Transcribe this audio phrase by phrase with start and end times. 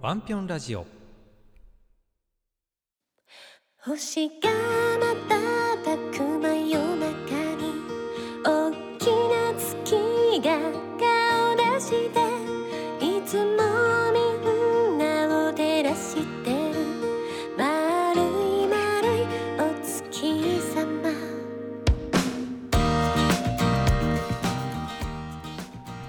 [0.00, 0.86] ワンピョンラジオ。
[3.78, 4.34] 星が
[5.00, 6.53] 瞬く真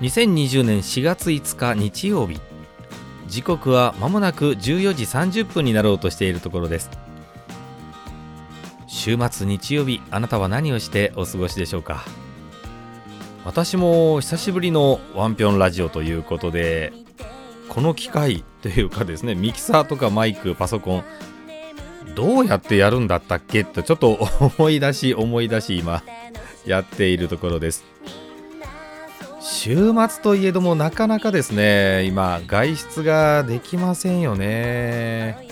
[0.06, 2.40] 2020年4月5日日曜日
[3.28, 6.92] 時刻は間もなく14時30分になろうとしているところです。
[8.86, 12.06] 週末日曜日あなたは何をしてお過ごしでしょうか？
[13.46, 16.94] 私も久しぶりのワンピョンラジオということで
[17.68, 21.04] この機械というかですねミキサーとかマイクパソコン
[22.14, 23.64] どうやってやるんだったっけ？
[23.64, 24.20] とちょっと
[24.60, 26.04] 思い出し思い出し今
[26.64, 27.84] やっているところです。
[29.48, 35.48] 週末といえどもなかなかですね今外出ができませんよね。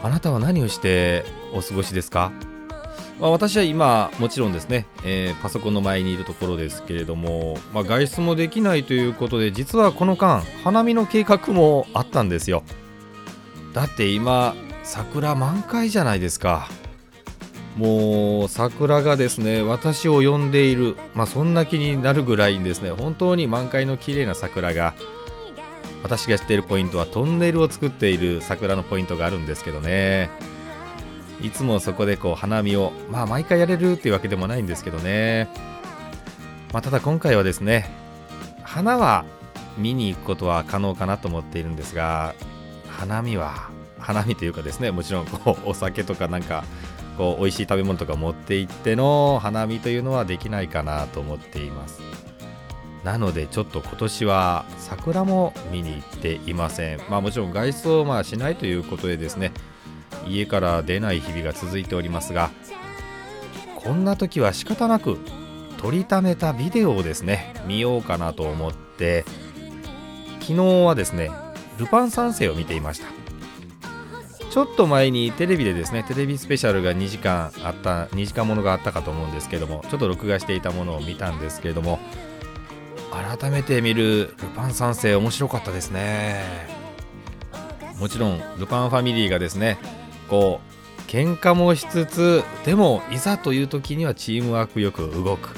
[0.00, 2.30] あなたは何をしてお過ごしですか、
[3.18, 12.62] まあ、私は今もちろんですね、えーパソコンの前にいるところですけれども、まあ、外出もできないということで実はこの間花見の計画もあったんですよ。
[13.72, 16.68] だって今桜満開じゃないですか。
[17.76, 24.94] もう桜がですね私を呼んでいる、まあ、そんな気になるぐらいにですね本当に満開の綺麗な桜が
[26.04, 30.30] 私が知っているポイントはトンネルを作っている桜のポイントがあるんですけどね。
[31.40, 35.48] いつもそこでこう花見をまあ毎回やれるっていうわけでもないんですけどね。
[36.72, 37.88] まあただ今回はですね
[38.62, 39.24] 花は
[39.78, 42.34] 見に行くことは可能かなと思っているんですが
[42.88, 46.64] 花見は花見というかですねもちろんこうお酒とかなんか
[47.16, 52.00] こう美味しい食べ物とか持って行っての花見というのはできないかなと思っています。
[53.04, 57.00] なのでちょっと今年は桜も見に行っていません。
[57.10, 59.52] まあもちろん外出をまあしないということでですね
[60.26, 62.50] 家から出ない日々が続いておりますが
[63.76, 65.18] こんな時は仕方なく
[65.78, 69.24] 撮りためたビデオをですね見ようかなと思って
[70.40, 71.30] 昨日はですね
[71.78, 73.23] ルパン三世を見ていました。
[74.54, 81.98] ちょっと前にテレビでですねテレビスペシャルが2時間あった2時間ものがあったかと思うんですけどもちょっと録画していたものを見たんですけれども
[83.10, 86.44] 改めて見るルパン三世面白かったですね。
[87.98, 89.76] もちろんルパンファミリーがですね
[90.30, 90.60] こ
[90.98, 95.48] う喧嘩もしつつでもいざという時にはチームワークよく動く。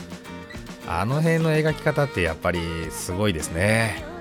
[0.88, 4.15] あの辺の描き方ってやっぱりすごいですね。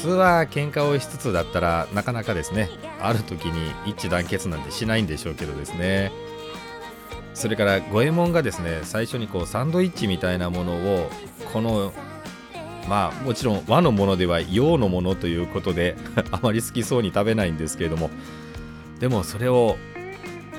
[0.00, 2.70] 普通は喧嘩をしつつだったらなかなかですね
[3.02, 6.10] ある時に一致団結なんてしないんでしょうけどですね。
[7.34, 11.10] それから五右衛門がですね最初にこうサンドイッチみたいなものを
[11.52, 11.92] この
[12.88, 15.96] まあもちろん和のものでは洋のものということで
[16.32, 18.10] あまり好きそうに食べないんですけれども
[19.00, 19.76] でもそれを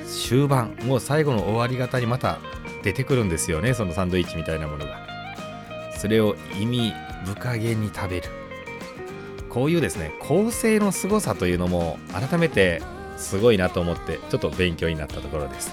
[0.06, 2.40] 終盤もう最後の終わり方にまた
[2.84, 5.02] 出てくるんですよねそのサンドイッチみたいなものが。
[5.97, 6.94] それを意味
[7.25, 8.41] 深げに食べる。
[9.53, 12.81] こういうですね構成の凄さというのも改めて
[13.17, 15.72] すごいなと思ってちょっと勉強になったところです。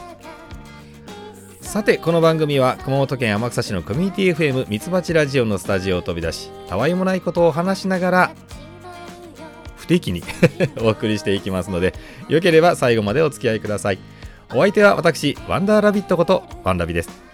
[1.61, 8.33] さてこの番組は熊本県天草市のコミュニティ FM ミツバチラジオのスタジオを飛び出したわいもないことを話しながら
[9.77, 10.23] 不定期に
[10.81, 11.93] お送りしていきますので
[12.29, 13.99] よければ最後までお付き合いください。
[14.55, 17.28] お相手は私ワンダーラビットことワンラビです。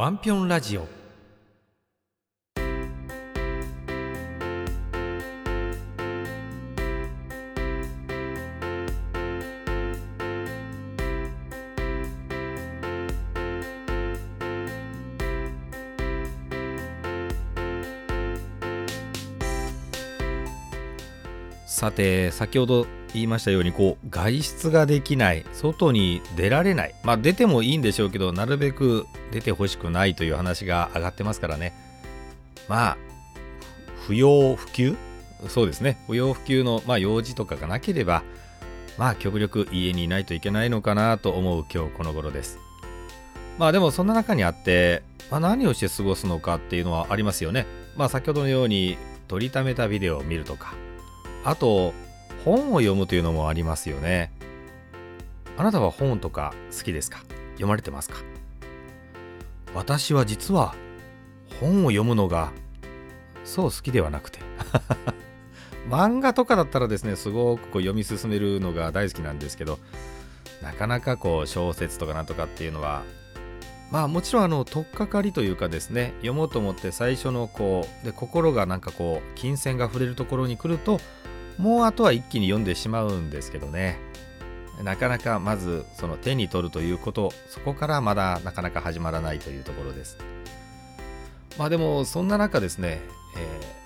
[0.00, 0.88] ワンピョンラジオ。
[21.66, 26.94] さて先ほど言いましたようにこう外出ができない外に出られない。
[27.04, 31.72] まあ出てもいいんでしょうけどなるべく出てほしくないという話が上がってますからね。
[32.68, 32.96] まあ
[34.06, 34.96] 不要不急？
[35.48, 35.98] そうですね。
[36.06, 38.22] 不要不急の、まあ、用事とかがなければ
[38.98, 42.58] まあ極力家にいないといけないのかなと思う今日この頃です。
[43.58, 47.66] まあでもそんな中にあって、まあ、何をして過ごすのかっていうのはありますよね。
[47.96, 48.96] まあ先ほどのように
[49.28, 50.74] 撮りためたビデオを見るとか。
[51.44, 51.94] あと
[52.44, 54.32] 本を読むというのもありますよね。
[55.56, 57.18] あなたは本とか好きですか？
[57.52, 58.16] 読まれてますか？
[59.74, 60.74] 私は実は
[61.60, 62.52] 本を読むのが
[63.44, 64.40] そう好きではなくて。
[65.88, 69.78] 漫画とかだったらですねすごくこう読み進めるのが大好きなんですけど
[70.62, 73.02] なかなかこう小説とかなんとかっていうのは
[73.90, 81.00] まあもちろんあの取っかかりというかですね読もうと思って最初のこうで心がなんかこう金銭が触れるところに来ると
[81.60, 83.98] もうあとは一気に読んでしまうんですけどね。
[84.82, 90.16] なかなかまずその手に取るということそこからまだなかなか始まらないというところです。
[91.58, 93.00] まあでもそんな中ですね、
[93.36, 93.80] えー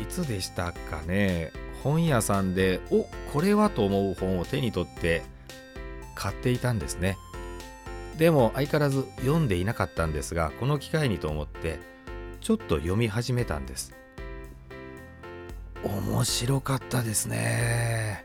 [0.00, 1.52] いつでしたかね。
[1.82, 5.22] 本屋さんでおこれはと思う本を手に取って
[6.14, 7.16] 買っていたんですね。
[8.18, 11.78] でも相変わらず読んでいなかったんですがこの機会にと思って
[12.40, 13.94] ちょっと読み始めたんです。
[15.84, 18.24] 面白かったですね。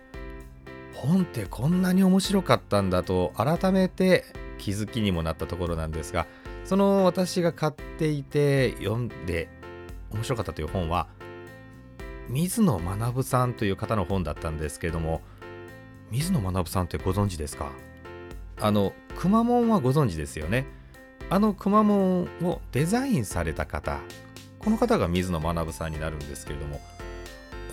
[0.94, 4.26] 本ってこんなに面白かったんだと改めて
[4.60, 6.28] 気づきにもなったところなんですが
[6.64, 9.50] その私が買っていて読んで
[10.12, 11.08] 面白かったという本は
[12.30, 15.22] 水野学さんという方の本だったんですけれども
[16.12, 17.72] 水野学さんってご存知ですか？
[18.60, 20.68] あのくまモンはご存知ですよね。
[21.32, 24.00] あのくまモンをデザインされた方
[24.60, 26.80] この方が水野学さんになるんですけれども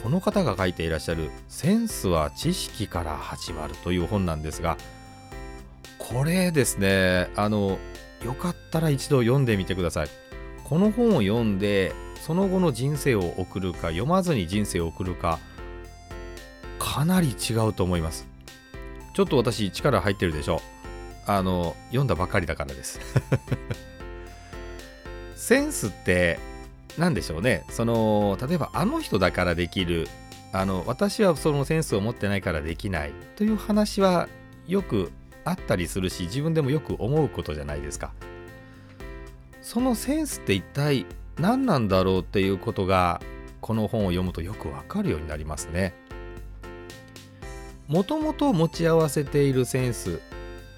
[0.03, 4.77] この方が書いていらっしゃる「センスは知識から始まる」という本なんですが
[5.99, 7.79] これですねあの
[8.25, 10.09] よかったら一度読んでみてください。
[10.65, 11.93] この本を読んで
[12.27, 15.39] その後の人生を送るか読まずに人生を送るか
[16.79, 18.27] かなり違うと思います。
[19.15, 20.61] ちょっと私力入ってるでしょ。
[21.27, 23.00] あの読んだばかりだからです。
[25.37, 26.39] センスって
[26.99, 27.65] 何でしょうね。
[27.71, 30.09] その例えばあの人だからできる
[30.53, 34.29] あの私はそのセンスを持ってないからできないという話は
[34.67, 35.12] よく
[35.45, 38.12] あったりするし自分でもよく思うことじゃないですか。
[39.62, 41.06] そのセンスって一体
[41.39, 43.21] 何なんだろうっていうことが
[43.61, 45.95] この本を読むとよくわかるようになりますね。
[47.87, 50.21] もともと持ち合わせているセンス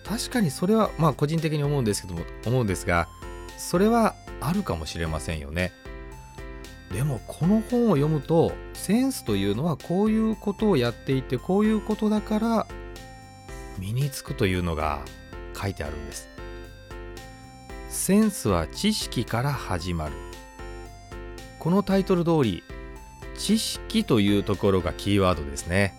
[0.05, 3.09] 確かにそれはまあ個人的に思うんですけども思うんですが
[3.59, 5.73] それはあるかもしれませんよね。
[6.93, 12.67] でもこの本を読むとセンスというのはこういうことをやっていてこういうことだから
[13.79, 15.01] 身につくというのが
[15.61, 16.29] 書いてあるんです。
[17.89, 20.13] センスは知識から始まる。
[21.59, 22.63] このタイトル通り
[23.37, 25.95] 知識というところがキーワードですね。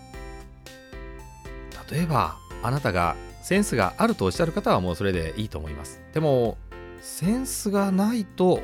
[1.90, 6.00] 例えばあなたがセンスがあるとおっしゃる方はもうそれでいいと思います。
[6.12, 6.58] でも
[7.00, 8.62] センスがないと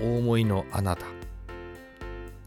[0.00, 1.17] お思いのあなた。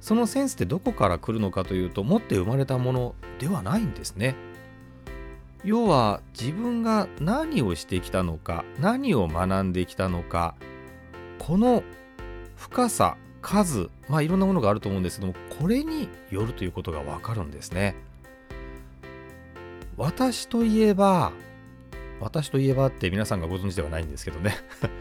[0.02, 4.36] そのセンスってどこから来るのかというと持って生まれたものではないんですね。
[5.64, 10.56] 要は自分が何をしてきたのか何を学んできたのか
[11.38, 11.84] この
[12.56, 17.96] 深さ数まあいろんなものがあると思うんですけどもこれによるということがわかるんですね。
[19.98, 21.32] 私といえば
[22.20, 24.56] 私といえばって皆さんがご存知ではないんですけどね。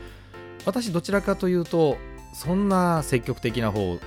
[0.66, 1.96] 私どちらかというと
[2.34, 3.98] そんな積極的な方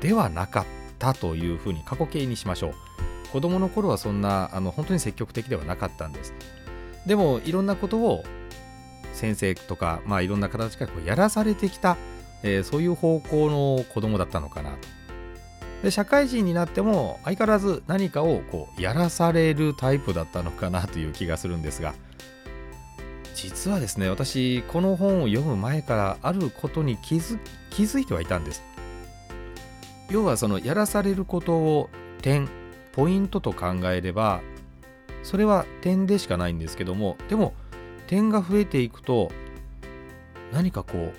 [0.00, 0.66] ではなかっ
[0.98, 2.74] たというふうに過去形にしましょう。
[3.32, 6.34] 子供の頃はそんなあの本当に積極的ではなかったんです。
[7.06, 8.24] でもいろんなことを
[9.12, 11.96] 先生とか、まあ、いろんな形からこうやらされてきた、
[12.42, 14.70] えーそういう方向の子供だったのかな。
[14.72, 14.98] と
[15.82, 21.94] で社会人になっても相変わらず何かをこうやらされるタイプだったのかなという気がするんですが
[23.34, 27.38] 実はですね私この本を読む前からあることに気づ
[27.70, 28.64] 気づいてはいたんです。
[30.10, 31.90] 要はそのやらされることを
[32.22, 32.48] 点
[32.92, 34.40] ポイントと考えれば
[35.22, 37.54] それは点でしかないんですけどもでも
[38.06, 39.30] 点が増えていくと
[40.52, 41.12] 何かこう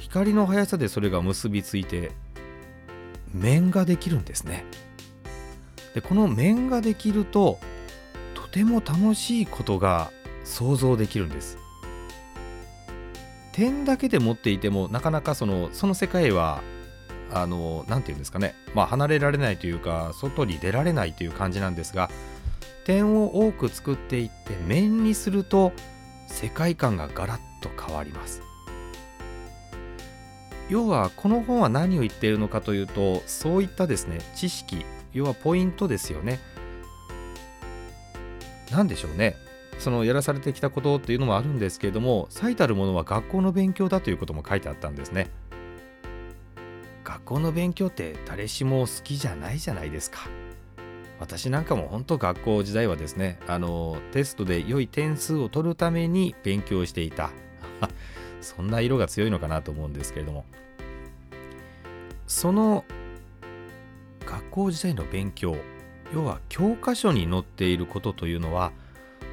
[0.00, 2.12] 光の速さでそれが結びついて
[3.32, 4.64] 面ができるんですね。
[5.94, 7.58] でこの面ができると
[8.34, 10.10] とても楽しいことが
[10.44, 11.58] 想像できるんです。
[13.52, 16.62] 点だけで持っていてもなかなかそのその世界は
[17.32, 18.54] あの何て言うんですかね。
[18.74, 22.10] まあ離れられないというか外に出られないという感じなんですが
[22.84, 25.72] 点を多く作っていって面にすると
[26.26, 28.42] 世界観がガラッと変わります。
[30.68, 36.38] 要はこの本は何を言っているのかというとそういったですね知識要はポイントですよね。
[38.70, 39.34] 何でしょうね。
[39.80, 45.28] そのやらされてきたことっていうのもあるんですけれども最たるものは学校の勉強だということも書いてあったんですね。
[47.20, 50.20] 学校の勉強って誰しも好きじゃないじゃないですか。
[51.20, 57.30] 私なんかも本当学校時代はですねあのテストで良い点数を取るために勉強していた。
[58.40, 60.44] そんな色が強いのかなと思うんですけれども。
[62.26, 62.84] その
[64.24, 65.56] 学校時代の勉強
[66.14, 68.72] 要は教科書に載っていることというのは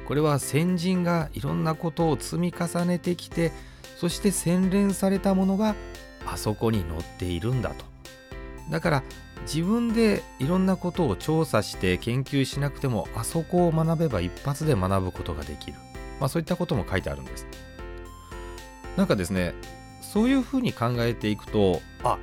[0.06, 3.52] これは先人がいろんなことを積み重ねてきて
[3.96, 5.76] そして洗練されたものが
[6.26, 7.84] あそこに載っているんだと。
[8.70, 9.02] だから
[9.42, 15.78] 自分でいろんなことを調査して研究しなくてもあそこを学べば一発で学ぶことができる、
[16.20, 17.46] まあ、そういったことも書いてあるんです。
[18.96, 19.54] なんかですね
[20.02, 22.18] そういうふうに考えていくとあ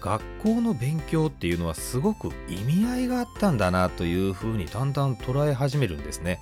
[0.00, 6.40] 学校の勉強っていうのはすごく意味合いがあったんだなというふうにだんだん捉え始めるんですね。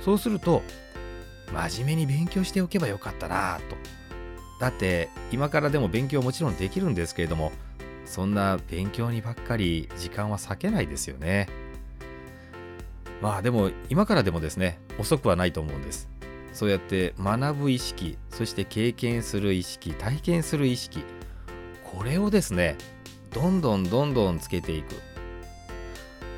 [0.00, 0.62] そうすると
[1.52, 3.76] 真面目に勉強しておけばよかったなと。
[4.58, 7.52] だって今からでも勉強もちろんできるんですけれども
[8.04, 11.48] そんな勉強にばっかり時間は割けないですよね。
[13.20, 16.08] まあでも今からでもですね遅くはないと思うんです。
[16.52, 21.04] そうやって学ぶ意識そして経験する意識体験する意識
[21.84, 22.76] これをですね
[23.32, 24.94] どんどんどんどんつけていく。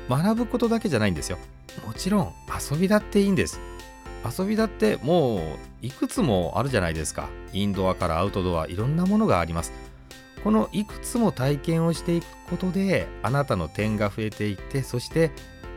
[0.09, 1.37] 学ぶことだけじゃないんですよ。
[1.85, 2.33] もちろん
[2.71, 3.59] 遊びだっていいんです。
[4.25, 5.41] 遊びだってもう
[5.81, 7.29] いくつもあるじゃないですか。
[7.53, 9.71] インドアからアウトドアいろんなものがあります。
[10.43, 15.31] このいくつも体験をしていくことであなたの点が増えていってそして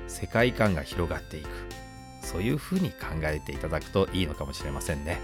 [0.07, 1.49] 世界観が広がっていく。
[2.23, 5.21] そういうふうに考えていただくといいのかもしれませんね。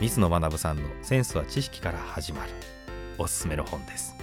[0.00, 2.50] 水野学さんの「センスは知識から始まる」
[3.18, 4.14] おすすめの本です。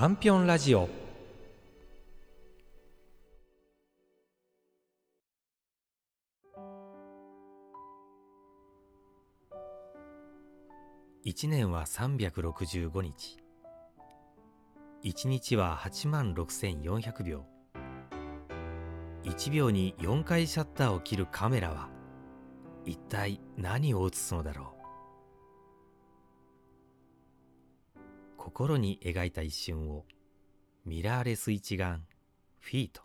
[0.00, 0.88] ワンピョンラジオ。
[11.22, 13.36] 一年は365日。
[15.02, 17.44] 一日は8万6400秒。
[19.24, 21.90] 1秒に4回シャッターを切るカメラは
[22.86, 24.79] 一体何を映すのだろう。
[28.50, 30.04] 心に描いた一瞬を
[30.84, 32.04] ミラーレス一眼
[32.58, 33.02] フィート。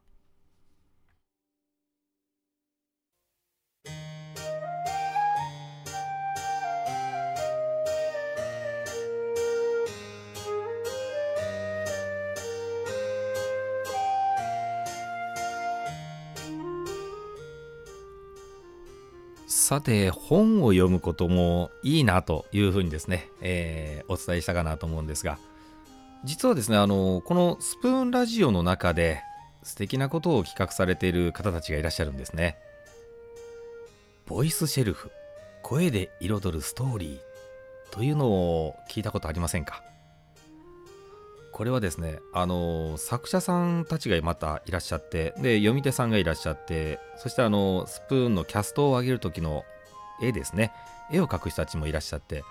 [19.65, 25.39] さて本を読むこともいいなというふうにですね、えーお伝えしたかなと思うんですが
[26.23, 29.23] 実はですねあのこのスプーンラジオの中で
[29.63, 32.57] 素敵なことを企画されている方たちがいらっしゃるんですね。
[34.27, 35.09] ボイスシェルフ
[35.63, 37.19] 声で彩るストーリー
[37.89, 39.81] というのを聞いたことありませんか？
[41.55, 49.63] これはですねあの作者さんたちがまたいらっしゃってで読み手さんがいらっしゃってそしてあのスプーンのキャストを上げる時の
[50.21, 50.73] 絵ですね。
[51.13, 52.43] 絵を描く人たちもいらっしゃって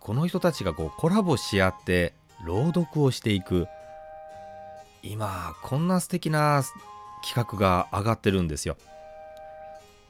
[0.00, 3.66] この人たちがこうコラボし合って朗読をしていく。
[5.02, 6.62] 今こんな素敵な
[7.22, 8.78] 企画が上がってるんですよ。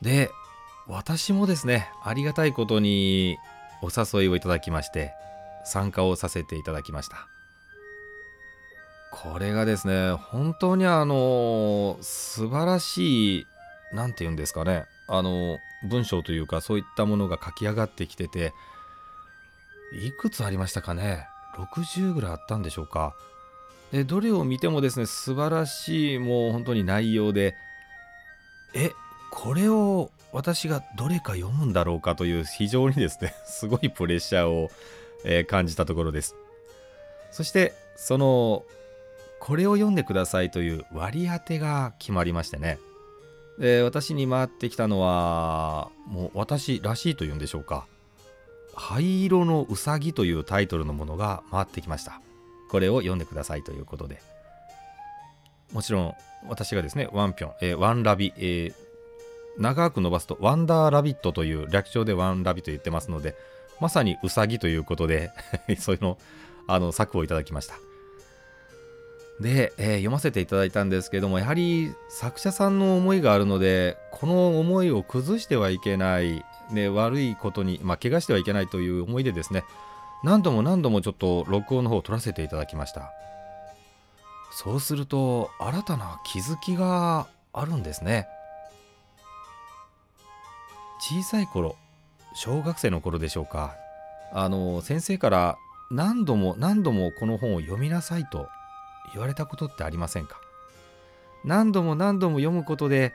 [0.01, 0.31] で
[0.87, 3.37] 私もですねありがたいことに
[3.83, 5.13] お誘いをいただきまして
[5.65, 7.38] 参加をさせていただきました。
[9.11, 13.47] これがですね本当にあの素晴らしい
[13.93, 18.53] 何て言うんですかねあの文章というかそういったものが書き上がってきてて
[19.93, 23.17] いくつありましたかね60ぐらいあったんでしょうか。
[23.91, 27.55] でどれを見てもですね素晴らしいもう本当に内容で
[28.75, 28.93] え
[29.31, 34.71] これを私がどれか読むんだろうかという非常にですねすごいプレッシャーを、
[35.25, 36.37] え感じたところです。
[37.31, 38.63] そしてその
[39.41, 42.79] これを読んでくださいという割り当てが決まりましてね。
[43.59, 47.87] で私に回ってきたのはもう私らしいというんでしょうか。
[48.75, 52.21] 灰色のうさぎというタイトルのものが回ってきました。
[52.71, 54.21] これを読んでくださいということで。
[55.73, 56.15] もちろん
[56.49, 58.89] 私がですねワンピョン、えーワンラビ、えー
[59.59, 63.35] 長く伸ばすとワンダーラビットという略称でワンラビと言ってますので
[63.81, 65.33] まさにうさぎということで
[65.79, 66.17] そういうの
[66.69, 67.75] あの作をいただきました。
[69.41, 79.65] で、えー読ませていただいたんですけどもやはり作者さんの思いがあるのでこの思いを崩してはいけない、ね、悪いことに、まあ、怪我してはいけないという思いでですね
[80.25, 83.13] 何度も何度もちょっと録音の方を取らせていただきました。
[84.51, 88.27] そうすると新たな気づきがあるんですね。
[91.01, 91.77] 小さい頃
[92.35, 93.77] 小学生の頃でしょうか。
[94.33, 95.57] あの先生から
[95.93, 98.49] 何度も何度もこの本を読みなさいと
[99.13, 100.41] 言われたことってありませんか？
[101.45, 103.15] 何度も何度も読むことで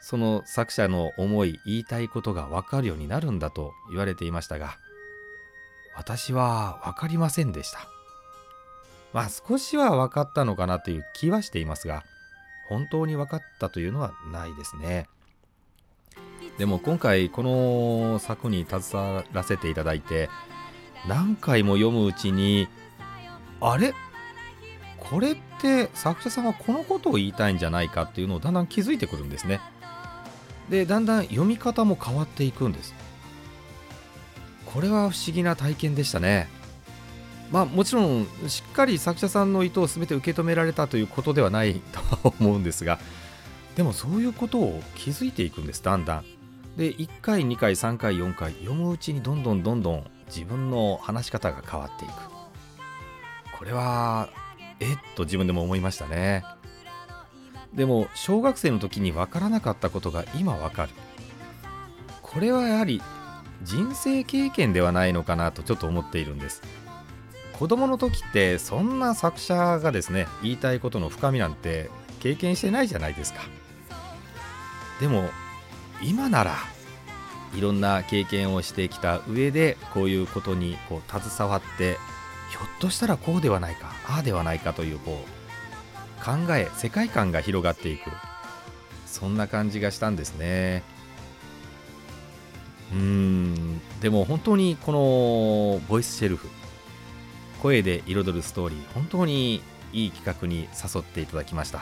[0.00, 4.76] その作者の思い言いたいことが分かるようになるんだと言われていましたが
[5.96, 7.80] 私は分かりませんでした。
[9.12, 12.02] まあ少しは分かったのかなという気はしていますが
[12.68, 15.06] 本当に分かったというのはないですね。
[16.58, 20.30] でも今回この作に携わらせていただいて
[21.06, 22.68] 何回も読むうちに
[23.60, 23.92] あれ？
[25.12, 29.60] これって作者さんはこのことを言いたいんじゃないかっていうのをだんだん気づいてくるんですね。
[30.70, 32.94] でだんだん読み方も変わっていくんです。
[34.64, 36.48] これは不思議な体験でしたね。
[37.50, 42.98] まあもちろんしっかり作者さんの意図を全て受け止められたということではないとは思うんですが
[43.76, 46.24] でもそういうことを気づいていくんですだんだん。
[46.78, 52.12] で1回2回3回4回読むうちにどんどんどんどん自分の話し方が変わっていく。
[53.58, 54.30] これは
[54.82, 56.44] えっと自分でも思いましたね。
[57.72, 60.90] でも小学生の時に分からなかったことが今分かる。
[62.20, 63.00] これはやはり
[63.62, 66.62] 人生経験ではないのかなとちょっと思っているんです。
[67.52, 73.42] 子供の時ってそんな作者がですね言いたいことの深みなんて経験してないじゃないですか。
[75.00, 75.30] でも
[76.02, 76.56] 今なら
[77.54, 81.98] いろんな経験をしてきた上でこういうことにこう携わって
[82.52, 88.10] ひょっとしたらこうではないかああではないかというこう考え世界観が広がっていく。
[89.06, 90.82] そんな感じがしたんですね。
[92.92, 93.80] うーん。
[94.00, 96.48] でも本当にこのボイスシェルフ
[97.62, 99.62] 声で彩るストーリー本当に
[99.92, 101.80] いい企画に誘っていただきました。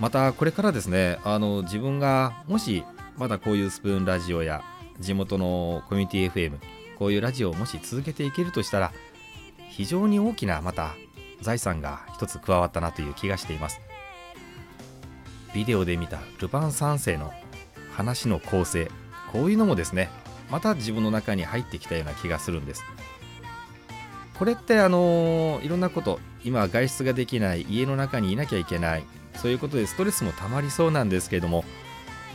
[0.00, 2.84] またこれからですねあの自分がもし
[3.16, 4.62] まだこういうスプーンラジオや
[5.00, 6.58] 地元のコミュニティ FM
[6.98, 8.92] こういうラジオをもし続けていけるとしたら
[9.78, 10.96] 非常に大きなまた
[11.40, 13.80] 財産が一つ加わったなという気がしています。
[15.54, 17.32] ビデオで見たルパン三世の
[17.92, 18.90] 話の構成
[19.32, 20.10] こういうのもですね
[20.50, 22.82] また自分の中に入ってきたような気がするんです。
[24.36, 29.04] これってあのいろんなこと今外出ができない家の中にいなきゃいけない
[29.36, 31.64] そういうことでストレスもたまりそうなんですけれども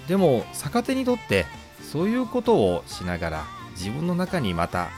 [0.08, 1.46] でも逆手にとって
[1.82, 4.90] そういうことをしながら自分の中にまた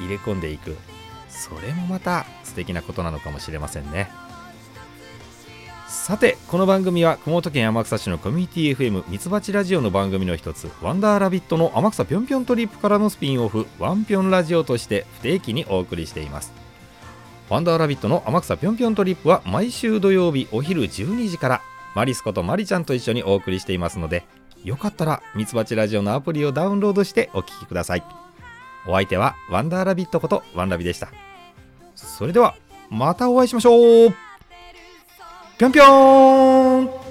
[0.00, 0.78] 入れ込んでいく。
[1.40, 4.10] それもまた素敵なことなのかもしれませんね。
[5.88, 16.52] さてこの番組は熊本県天草市のコミュニティ FM ミツバチラジオの番組の一つワンダーラビットの天草ぴょんぴょんトリップからのスピンオフワンぴょんラジオとして不定期にお送りしています。
[17.48, 21.62] ワンダーラビットの天草ぴょんぴょんトリップは毎週土曜日お昼12時から
[21.94, 24.24] マリスことマリちゃんと一緒にお送りしていますので
[24.62, 28.04] よかったらミツバチラジオのアプリをダウンロードしてお聞きください。
[28.86, 31.29] お相手はワンダーラビットことワンラビでした。
[31.94, 32.54] それでは
[32.88, 34.14] またお会いしましょう。
[35.58, 37.09] ぴょんぴょん。